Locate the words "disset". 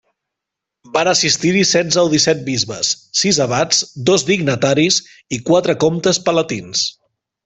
2.13-2.41